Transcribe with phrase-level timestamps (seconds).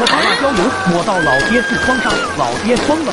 [0.00, 3.12] 我把辣椒油抹到老爹痔疮上，老爹疯了。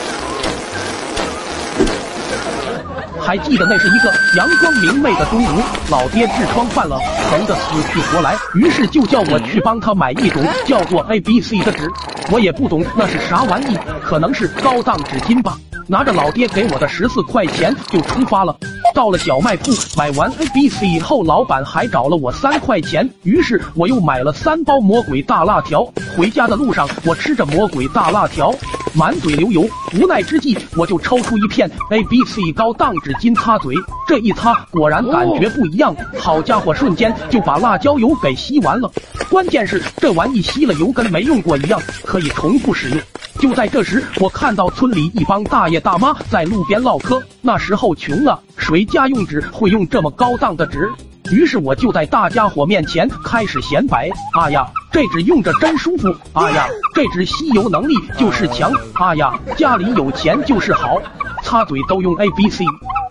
[3.19, 11.89] 还记得那是一个阳光明媚的中午，老爹痔疮犯了，疼得死去活来，于是就叫我去帮他买一种叫做 A B C 的纸。
[12.29, 15.57] 我也不懂那是啥玩意，可能是高档纸巾吧。
[15.87, 18.55] 拿着老爹给我的十四块钱就出发了。
[18.93, 25.83] 到了小卖铺，买完 A B C 以后，老板还找了我三块钱，于是我又买了三包魔鬼大辣条。
[26.17, 28.53] 回家的路上，我吃着魔鬼大辣条，
[28.95, 33.75] 满嘴流油，无奈之际，我就抽出一片 A B C 高档纸巾擦嘴。
[34.07, 38.89] 这一擦，果然感觉不一样，好家伙，瞬间就把辣椒油给吸完了。
[39.29, 42.97] 关键是这玩意吸了油跟没用过一样，可以重复使用。
[43.37, 47.21] 就在这时，我看到村里一帮大爷大妈在路边唠嗑。
[47.41, 50.89] 那时候穷啊，谁家用纸会用这么高档的纸？
[51.31, 54.09] 于是我就在大家伙面前开始显摆。
[54.33, 56.15] 啊呀，这纸用着真舒服。
[56.33, 58.71] 啊呀，这纸吸油能力就是强。
[58.93, 60.97] 啊呀，家里有钱就是好。
[61.43, 62.65] 擦嘴都用 A B C。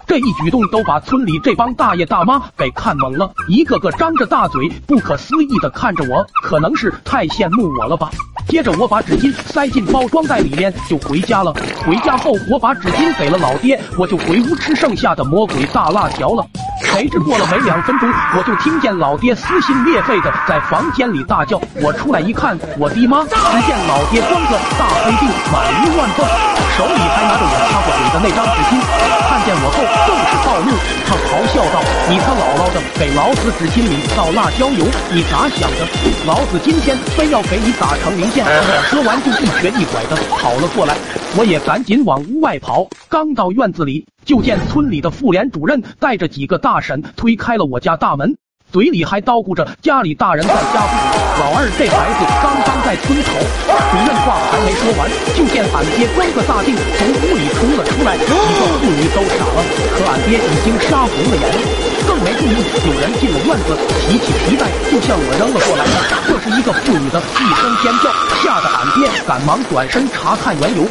[0.06, 8.10] 这一举动都把村里这帮大爷大妈给看懵了，一个个张着大嘴，不可思议的看着我，可能是太羡慕我了吧。
[8.46, 11.52] 接着我把纸巾塞进包装袋里面就回家了。
[11.84, 16.46] 回家后我把纸巾给了老爹，我就回屋吃剩下的魔鬼大辣条了。
[16.94, 21.60] 谁知过了没两分钟，我就听见老爹撕心裂肺的在房间里大叫。
[21.82, 23.24] 我出来一看，我滴妈！
[23.26, 23.34] 只
[23.66, 26.22] 见老爹光着大黑腚，满屋乱蹦，
[26.78, 28.78] 手里还拿着我擦过嘴的那张纸巾。
[29.26, 29.73] 看见我
[30.54, 30.70] 后更是暴怒，
[31.06, 34.86] 他咆哮道：“你他姥姥的，给老子纸巾里倒辣椒油！
[35.12, 35.86] 你咋想的？
[36.26, 38.44] 老子今天非要给你打成零件！”
[38.88, 40.96] 说完就一瘸一拐的跑了过来。
[41.36, 48.36] 我也赶紧往屋外跑，刚到院子里，就见村里的妇联主任带着几个大婶推开了我家大门，
[48.70, 51.13] 嘴里还叨咕着家里大人在家不。
[51.40, 53.34] 老二这孩子刚刚在村口，
[53.66, 59.58] 主任话还没说完，就见俺爹装个大腚从屋里冲了出来，几个妇女都傻了，
[59.98, 61.44] 可俺爹已经杀红了眼，
[62.06, 63.74] 更没注意有人进了院子，
[64.06, 65.82] 提起皮带就向我扔了过来。
[66.28, 70.86] 这时一个妇女的一声尖叫，吓得俺爹赶忙转身查看缘由。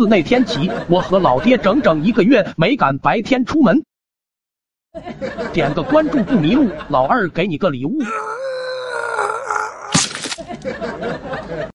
[0.00, 3.84] 自那天起我和老爹整整一个月没敢白天出门。
[5.52, 7.98] 点个关注不迷路老二给你个礼物。